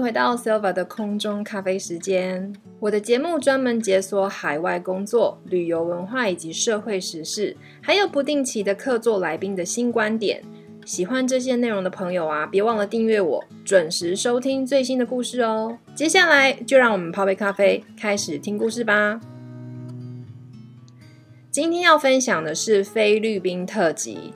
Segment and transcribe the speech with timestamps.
[0.00, 2.52] 回到 Silva 的空中咖啡时间。
[2.80, 10.42] 我的节目专门解锁海外工作、旅游文化以及社会时事，还有不定期的客座来宾的新观点。
[10.84, 15.78] 喜欢这些内容的朋友啊，别忘了订阅我，准时收听最新的故事哦。
[15.94, 19.20] 接下来就让我们泡杯咖啡，开始听故事吧。
[21.50, 24.34] 今天要分享的是菲律宾特辑。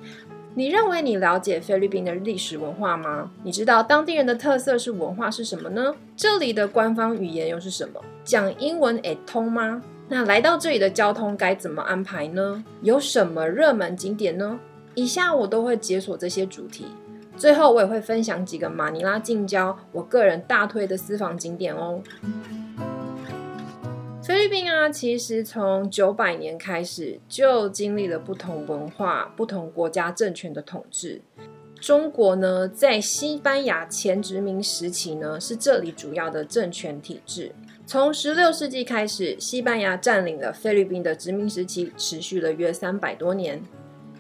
[0.55, 3.31] 你认为你了解菲律宾的历史文化吗？
[3.45, 5.95] 你知道当地人的特色是文化是什么呢？
[6.17, 8.01] 这里的官方语言又是什么？
[8.25, 9.81] 讲英文也通吗？
[10.09, 12.65] 那来到这里的交通该怎么安排呢？
[12.83, 14.59] 有什么热门景点呢？
[14.97, 16.87] 以下我都会解锁这些主题，
[17.37, 22.03] 最后我也会分享几个马尼拉近郊我个人大推的私房景点哦。
[24.31, 31.21] 菲律宾啊，其实从九百年开始就经历了不同文化、不同国家政权的统治。
[31.81, 37.51] 中国呢，在西班牙前殖民时期呢，是这里主要的政权体制。
[37.85, 43.61] 从十六世纪开始，西班牙占领了菲律宾的殖民时期，持续了约三百多年。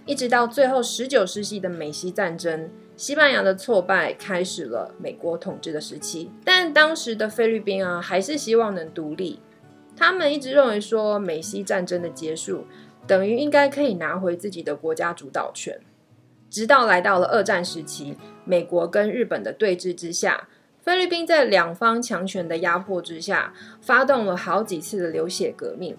[0.07, 6.33] 一直到最后十九世纪的美西战争，西班牙的挫败开始了美国统治的时期。
[6.45, 9.39] 但当时的菲律宾啊，还是希望能独立。
[9.97, 12.65] 他们一直认为说，美西战争的结束
[13.07, 15.81] 等于应该可以拿回自己的国家主导权。
[16.49, 20.49] 直到来到了二战时期，美国跟日本的对峙之下，
[20.83, 25.97] 菲律宾在两方强权的压迫之下，发动了好几次的流血革命。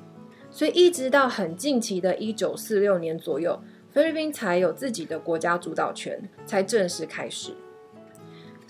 [0.50, 3.62] 所以一直到很近期的一九四六年左右。
[3.90, 7.52] 菲律宾才有自己的国家主导权，才正式开始。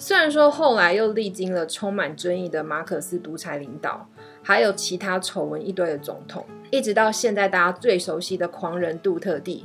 [0.01, 4.09] 虽然说后来又历经了充满争议的马可斯独裁领导，
[4.41, 9.63] 还有其他丑闻一堆的总统，一直到现在大家最熟悉的狂人杜特地，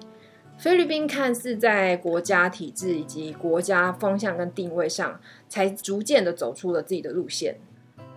[0.58, 7.56] 菲律宾看似在国家体制以及国家方向跟定位上，才逐渐的走出了自己的路线。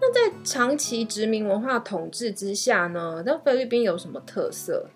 [0.02, 3.24] 那在长期殖民文化统治之下呢？
[3.26, 4.90] 那菲律宾有什么特色？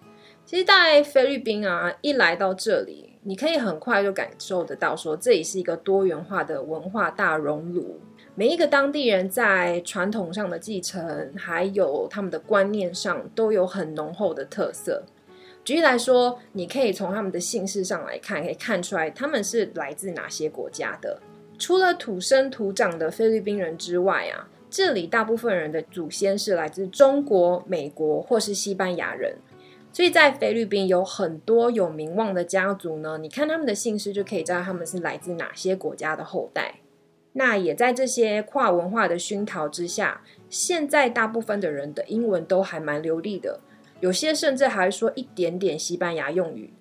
[0.45, 7.99] 其实，在菲律宾啊，一来到这里，你可以很快就感受得到，说这里是一个多元化的文化大熔炉。
[8.35, 15.03] 每一个当地人在传统上的继承，还有他们的观念上，都有很浓厚的特色。
[15.63, 21.21] 举例来说，你可以从他们的姓氏上来看，可以看出来他们是来自哪些国家的。
[21.57, 29.37] 除了土生土长的菲律宾人之外啊，这里大部分人的祖先是来自中国、美国或是西班牙人。
[29.93, 36.79] 所以在菲律宾有很多有名望的家族呢，你看他们的姓氏就可以知道他们是来自哪些国家的后代。
[37.33, 43.59] 那也在这些跨文化的熏陶之下，现在大部分的人的英文都还蛮流利的，
[43.99, 46.73] 有些甚至还说一点点西班牙用语。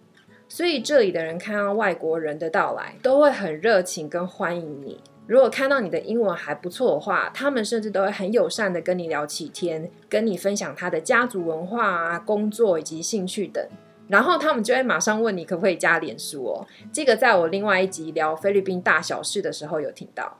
[0.49, 5.01] 所以这里的人看到外国人的到来，都会很热情跟欢迎你。
[5.27, 13.65] 如果看到你的英文还不错的话，他们甚至都会很友善的跟你聊起天，跟你分享他的家族文化啊、工作以及兴趣等。
[14.09, 16.67] 然后他们就会马上问你可不可以加脸书哦。
[16.93, 20.39] 这个在我另外一集聊菲律宾大小事的时候有听到。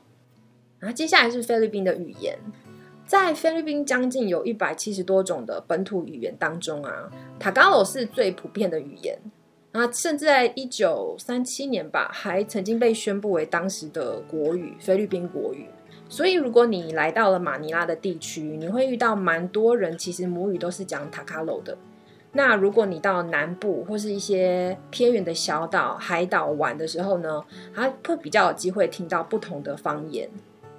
[0.79, 2.37] 然后接下来是菲律宾的语言，
[3.05, 9.17] 在菲律宾将近有一百七十多种的本土语言当中啊，塔嘎罗是最普遍的语言。
[9.73, 15.67] 啊，甚至在一九三七年吧，还曾经被宣布为当时的国语——菲律宾国语。
[16.07, 21.75] 所以，如果你来到了马尼拉的地区，你会遇到蛮多人，其实母语都是讲塔卡罗的。
[22.33, 30.29] 那如果你到南部或是一些偏远的小岛、海岛玩的时候呢，还会比较有机会听到不同的方言。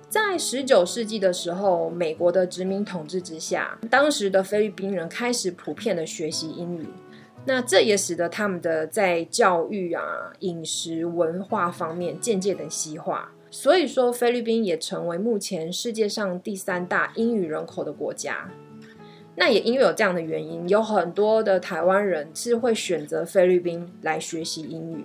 [0.09, 6.87] 在十九世纪的时候，美国的殖民统治之下，当时的菲律宾人开始普遍的学习英语。
[7.47, 18.49] 那这也使得他们的在教育啊、饮食、文化方面渐渐的西化，所以说菲律宾也成为目前世界上第三大英语人口的国家。
[19.37, 25.05] 那也因为有这样的原因，有很多的台湾人是会选择菲律宾来学习英语。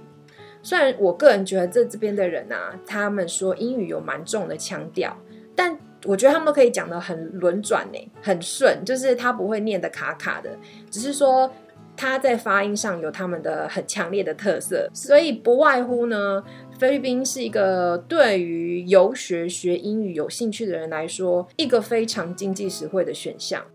[0.63, 5.17] 虽然我个人觉得这这边的人啊，他们说英语有蛮重的腔调，
[5.53, 10.57] 但我觉得他们都可以讲的很轮转呢，很顺，就是他不会念的卡卡的，
[10.89, 11.51] 只是说。
[11.99, 16.41] 他在发音上有他们的很强烈的特色，所以不外乎呢，
[16.79, 23.65] 菲律宾是一个对于游学学英语有兴趣的人来说，一个非常经济实惠的选项。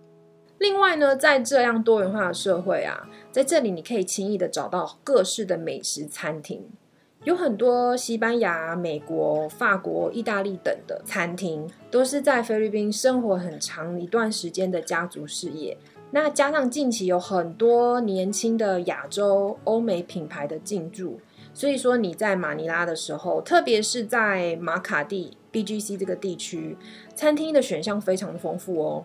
[0.57, 6.65] 另外呢，在这样多元化的社会啊，在这里你可以轻易的找到各式的美食餐厅，
[7.25, 15.77] 有很多西班牙、美国、法国、意大利等的餐厅，都是在菲律宾生活很长一段时间的家族事业。
[16.11, 21.21] 那加上近期有很多年轻的亚洲、欧美品牌的进驻，
[21.53, 26.77] 所以说你在马尼拉的时候，特别是在马卡蒂 BGC 这个地区，
[27.17, 29.05] 餐厅的选项非常的丰富哦。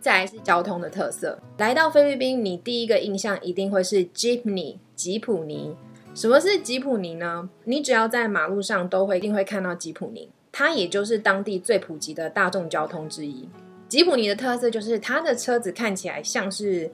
[0.00, 5.76] 再来是交通的特色，来到菲律宾，你第一个印象一定会是 Jeepney 吉普尼。
[6.12, 7.48] 什么是吉普尼呢？
[7.64, 13.48] 你只要在马路上都会一定会看到吉普尼，它也就是当地最普及的大众交通之一。
[13.90, 16.90] 吉普尼的特色就是它的车子看起来像是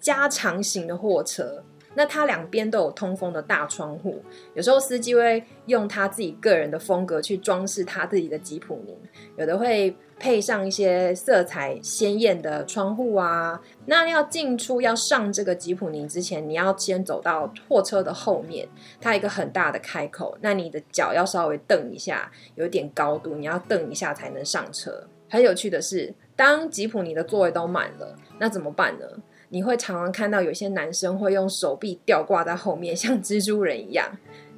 [0.00, 1.62] 加长型的货车，
[1.94, 4.22] 那它两边都有通风的大窗户，
[4.54, 8.96] 有时候司机会用他自己个人的风格去装饰他自己的吉普尼，
[9.36, 9.94] 有的会。
[10.18, 18.68] 配上一些色彩鲜艳的窗户啊，那要进出要上这个吉普尼之前，你要先走到货车的后面，
[19.00, 25.08] 它一个很大的开口，那你的脚要稍微蹬一下，有点高度，你要蹬一下才能上车。
[25.28, 29.06] 很有趣的是，当吉普尼的座位都满了，那怎么办呢？
[29.50, 34.08] 你会常常看到有些男生会用手臂吊挂在后面，像蜘蛛人一样，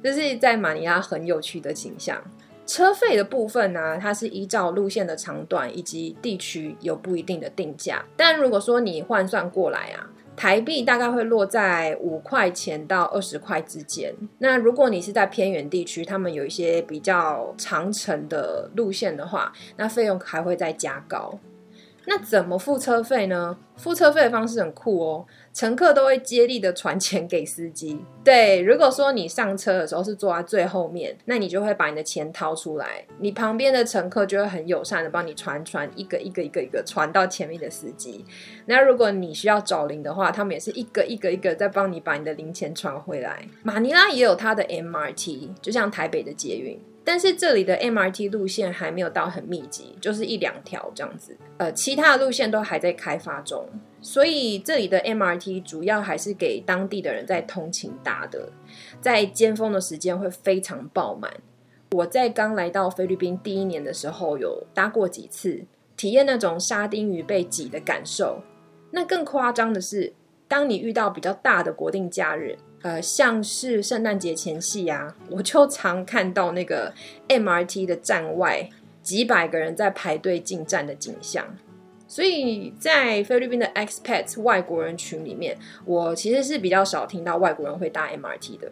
[0.01, 2.21] 这是在马尼拉很有趣的形象。
[2.65, 8.03] 车费的部分呢，它是依照路线的长短以及地区有不一定的定价。
[8.15, 14.15] 但如果说你换算过来啊，台币大概会落在五块钱到二十块之间。
[14.39, 21.37] 那如果你是在偏远地区，他们有一些比较长程的路线的话，那费用还会再加高。
[22.07, 23.57] 那怎么付车费呢？
[23.75, 25.25] 付车费的方式很酷哦。
[25.51, 27.99] 乘客都会接力的传钱给司机。
[28.23, 38.25] 对，如果说你上车的时候是坐在最后面，那你就会把你的钱掏出来，你旁边的乘客就会很友善的帮你传传一个一个一个一个传到前面的司机。
[38.65, 43.47] 那如果你需要找零的话，他们也是一个一个一个在帮你把你的零钱传回来。
[43.63, 46.79] 马尼拉也有它的 MRT，就像台北的捷运。
[47.05, 51.37] 但是这里的 MRT 路线还没有到很密集，就是一两条这样子。
[51.57, 53.63] 呃，其他的路线都还在开发中，
[54.01, 58.49] 所以这里的 MRT 主要还是给当地的人在通勤搭的。
[58.99, 61.31] 在尖峰的时间会非常爆满。
[61.91, 65.63] 我在刚来到菲律宾第一年的时候，有搭过几次，
[65.95, 68.41] 体验那种沙丁鱼被挤的感受。
[68.89, 70.13] 那更夸张的是，
[70.47, 72.57] 当你遇到比较大的国定假日。
[72.85, 76.93] 呃，像是圣诞节前夕啊，我就常看到那个
[77.27, 78.69] MRT 的站外
[79.01, 81.43] 几百个人在排队进站的景象。
[82.07, 88.71] 所以在菲律宾的 expats 外国人群里面，我其实是比较少听到外国人会搭 MRT 的。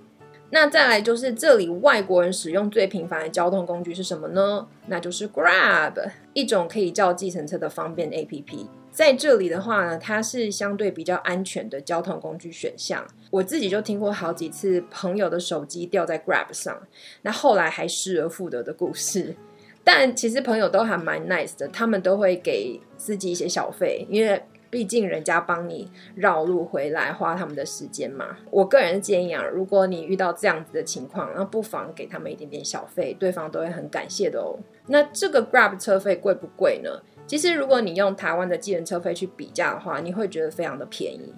[0.51, 4.67] 那再来就是这里外国人使用最频繁的交通工具是什么呢？
[4.85, 8.67] 那就是 Grab，一种可以叫计程车的方便 APP。
[8.91, 13.03] 在这里的话呢，它是相对比较安全的交通工具选项。
[13.33, 16.79] 我自己就听过好几次朋友的手机掉在 Grab 上，
[17.23, 19.35] 那后来还失而复得的故事。
[19.83, 24.39] 但其实朋友都还蛮 nice 的，他们都会给司机一些小费，因为
[24.69, 28.37] 毕竟人家帮你绕路回来，花他们的时间嘛。
[28.51, 34.59] 我个人建议啊，如果你遇到这样子的情况，那不妨给他们一点点小费，对方都会很感谢的哦。
[34.85, 37.01] 那这个 Grab 车费贵不贵呢？
[37.25, 41.33] 其实，如果你用台湾的计程车费去比价的话，你会觉得非常的便宜。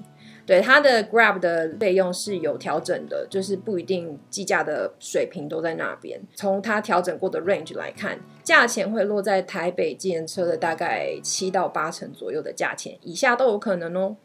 [0.46, 6.22] 对它的 Grab 的费用是有调整的，就是不一定计价的水平都在那边。
[6.36, 14.16] 从它调整过的 range 来看，价钱会落在台北计程车的大概七到八成左右的价钱以下都有可能哦。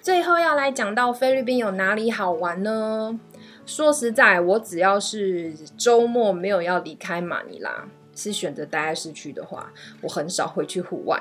[0.00, 3.20] 最后要来讲到菲律宾有哪里好玩呢？
[3.64, 7.88] 说实在，我只要是周末没有要离开马尼拉。
[8.14, 9.72] 是选择待在市区的话，
[10.02, 11.18] 我很少会去户外。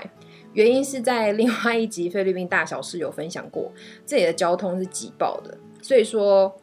[0.54, 3.72] 原因是在另外一集菲律宾大小事有分享过，
[4.06, 6.54] 这里的交通是挤爆的，所以说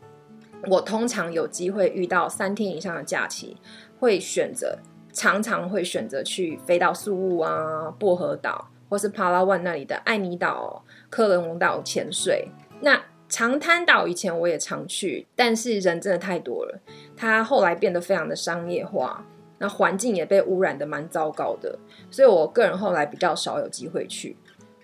[0.67, 3.57] 我通常有机会遇到三天以上的假期，
[3.99, 4.79] 会选择
[5.13, 12.49] 常常会选择去飞到宿务啊、薄荷岛或是帕拉万那里的艾尼岛、科伦龙岛潜水。
[12.81, 16.81] 那长滩岛以前我也常去，但是人真的太多了，
[17.17, 19.25] 它后来变得非常的商业化。
[19.59, 21.79] 那环境也被污染的蛮糟糕的，
[22.11, 24.37] 所以我个人后来比较少有机会去。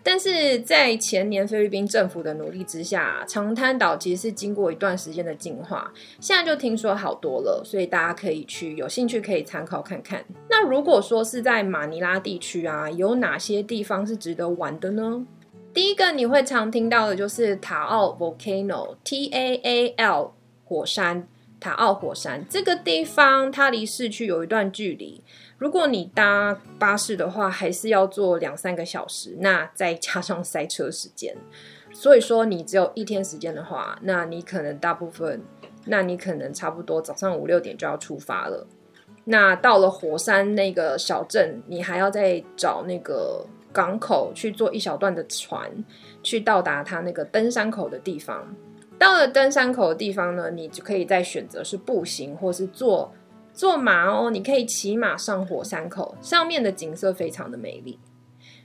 [0.06, 5.90] 但是在前年菲律宾政府的努力之下，长滩岛其实是经过一段时间的进化，
[6.20, 10.22] 现在就听说好多了，所以大家可以去，有兴趣可以参考看看。
[10.50, 15.26] 那如果说是在马尼拉地区啊，有哪些地方是值得玩的呢？
[15.72, 20.34] 第一个你会常听到的就是塔奥 （Volcano），T A A L
[20.66, 21.26] 火山。
[21.64, 25.24] 塔奥火山这个地方，它离市区有一段距离。
[25.56, 31.34] 如果你搭巴士的话，还是要坐两三个小时，那再加上塞车时间，
[31.90, 35.40] 所以说你只有一天时间的话，那你可能大部分，
[35.86, 38.66] 那你可能差不多早上五六点就要出发了。
[39.24, 43.42] 那到了火山那个小镇，你还要再找那个
[43.72, 45.70] 港口去坐一小段的船，
[46.22, 48.54] 去到达它那个登山口的地方。
[49.04, 53.12] 到了登山口的地方呢，你就可以再选择是步行或是坐
[53.52, 57.98] 坐马哦，你可以骑马上火山口，上面的景色非常的美丽。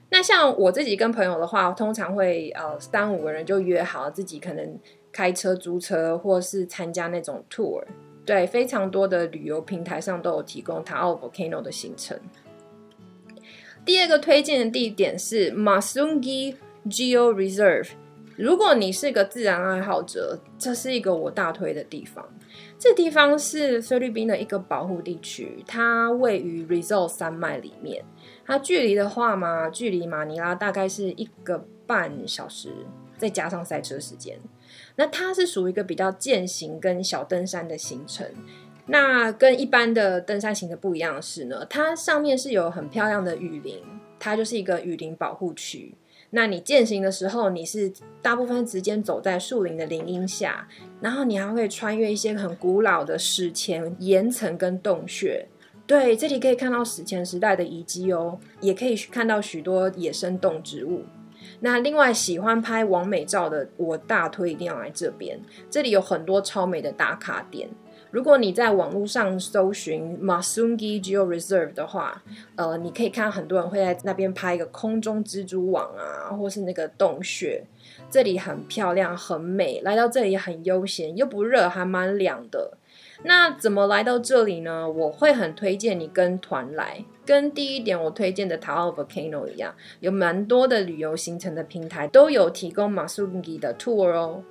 [0.09, 4.79] 那像我自己跟朋友的话，通常会呃三五个人就约好自己可能
[5.11, 7.83] 开车租车，或是参加那种 tour。
[8.25, 12.17] 对，非常多的旅游平台上都有提供塔奥 volcano 的行程。
[13.83, 16.55] 第二个推荐的地点是 Masungi
[16.85, 17.89] Geo Reserve。
[18.39, 22.25] 如果你是个自然爱好者，这是一个我大推的地方。
[22.77, 28.05] 这地方是菲律宾的一个保护地区，它位于 Rizal 山脉里面。
[28.45, 32.69] 它距离的话嘛，距离马尼拉大概是一个半小时，
[33.17, 34.39] 再加上塞车时间。
[34.95, 38.25] 那它是属于一个比较健行跟小登山的行程。
[38.85, 43.83] 那跟一般的登山行的不一样的是呢，它上面是有很漂亮的雨林，
[44.17, 45.93] 它就是一个雨林保护区。
[46.31, 50.67] 那你践行的时候，你是大部分时间走在树林的林荫下，
[51.01, 55.47] 然后你还会穿越一些很古老的史前岩层跟洞穴。
[55.87, 61.03] 对，这里可以看到史前时代的遗迹哦，也可以看到许多野生动植物。
[61.61, 67.67] 那另外喜欢拍完美照的，我大推一定要来这边，这里有很多超美的打卡点。
[68.11, 72.23] 如果你在网络上搜寻 Masungi Geo Reserve 的话，
[72.55, 77.63] 呃，你可以看到很多人会在那边拍一个空中蜘蛛网啊，或是那个洞穴。
[78.09, 82.71] 这里很漂亮，很美，来到这里很悠闲，又不热，还蛮凉的。
[83.23, 84.89] 那怎么来到这里呢？
[84.89, 94.43] 我会很推荐你跟团来，跟第一点我推荐的塔奥 volcano 一样，有蛮多的旅游行程的平台都有提供马苏吉的 tour 哦。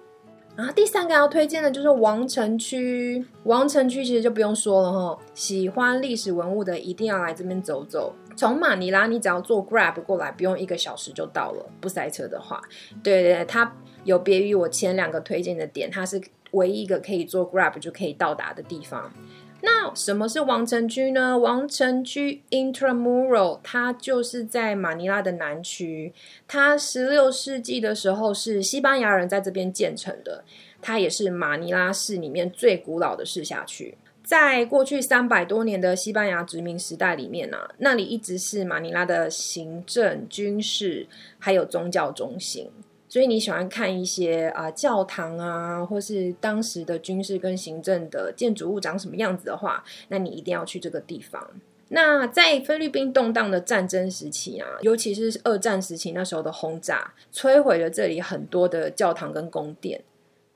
[0.59, 8.13] 然后第三个要推荐的就是王城区，王城区其实就不用说了哈，喜欢历史文物的一定要来这边走走。
[8.35, 12.61] 从马尼拉你只要坐 Grab 过来，不用一个小时就到了，不塞车的话。
[13.05, 13.73] 对对对，它
[14.03, 16.21] 有别于我前两个推荐的点，它是。
[16.53, 19.13] 唯一一个可以坐 Grab 就可以到达的地方。
[19.61, 21.37] 那什么是王城区呢？
[21.37, 26.13] 王城区 Intramural，它就是在马尼拉的南区。
[26.47, 30.45] 它十六世纪的时候是西班牙人在这边建成的。
[30.81, 33.99] 它也是马尼拉市里面最古老的市辖区。
[34.23, 42.71] 在过去三百多年的西班牙殖民时代里面呢，那里一直是马尼拉的行政、军事还有宗教中心。
[43.19, 51.45] 所以你喜欢看一些啊教堂啊，或是当时的军事跟行政的建筑物长什么样子的话，那你一定要去这个地方。
[51.89, 60.01] 那在菲律宾动荡的战争时期啊，尤其是二战时期那时候的轰炸，摧毁了这里很多的教堂跟宫殿。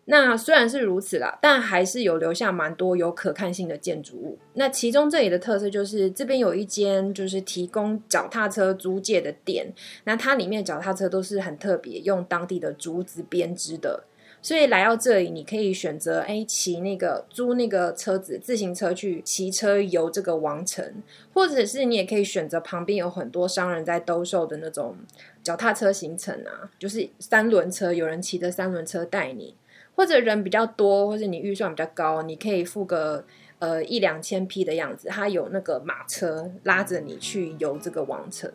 [0.07, 4.37] 那虽然是如此啦，但还是有留下蛮多有可看性的建筑物。
[4.55, 9.73] 那其中这里的特色就是这边有一间就是提供脚踏车租借的店，
[10.05, 14.05] 那它里面脚踏车都是很特别，用当地的竹子编织的。
[14.45, 20.85] 所以来到这里，你可以选择哎骑那个租那个车子自行车去骑车游这个王城，
[21.33, 24.97] 或者是你也可以选择旁边有很多商人在兜售的那种
[25.45, 29.55] 脚踏车行程啊，就是三轮车，有人骑着三轮车带你。
[29.95, 33.25] 或者人比较多，或者你预算比较高，你可以付个
[33.59, 38.51] 呃一两千匹的样子，它有那个马车拉着你去游这个王城。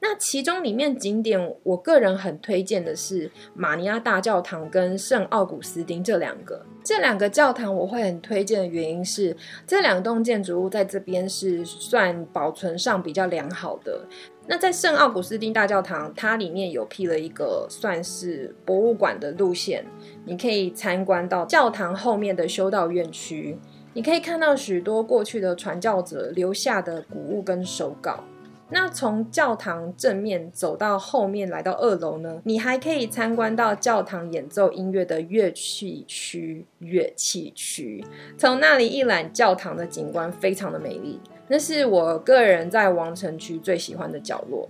[0.00, 6.66] 那其中里面景点，我个人很推荐的是马尼亚大教堂跟圣奥古斯丁这两个。
[6.82, 9.34] 这两个教堂我会很推荐的原因是，
[9.66, 14.06] 这两栋建筑物在这边是算保存上比较良好的。
[14.46, 19.86] 那在圣奥古斯丁大教堂，它里面有辟了一个算是博物馆的路线，
[20.26, 23.58] 你可以参观到教堂后面的修道院区，
[23.94, 28.24] 你可以看到许多过去的传教者留下的古物跟手稿。
[28.70, 38.04] 那从教堂正面走到后面来到二楼呢，你还可以参观到教堂演奏音乐的乐器区，乐器区。
[38.36, 41.20] 从那里一览教堂的景观，非常的美丽。
[41.48, 44.68] 那是我个人在王城区最喜欢的角落。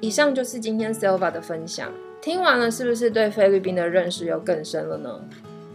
[0.00, 5.24] 以上就是今天 Silva 的分享，听完了是不是对菲律宾的认识又更深了呢？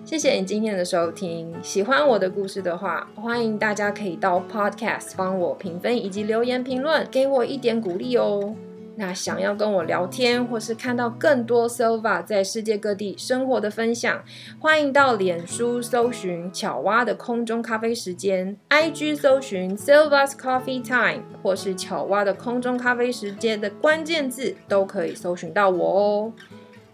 [0.04, 8.56] 谢谢你今天的收听，喜欢我的故事的话，欢迎大家可以到 Podcast 帮我评分以及留言评论，给我一点鼓励哦。
[8.98, 14.24] 那想要跟我聊天，或是看到更多 Silva 在世界各地生活的分享，
[14.58, 26.34] 欢迎到脸书搜寻巧蛙的空中咖啡时间，IG 搜寻 Silva's Coffee Time，或是巧蛙的空中咖啡时间的关键字，都可以搜寻到我哦。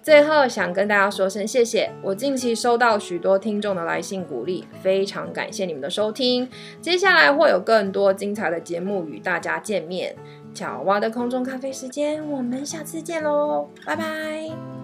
[0.01, 6.49] 最后想跟大家说声谢谢，我近期收到许多听众的来信鼓励，非常感谢你们的收听。
[6.81, 10.15] 接下来会有更多精彩的节目与大家见面。
[10.53, 14.80] 巧蛙的空中咖啡时间，我们下次见喽，拜拜。